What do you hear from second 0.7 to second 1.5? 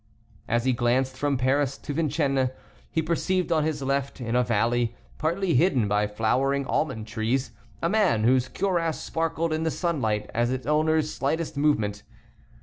glanced from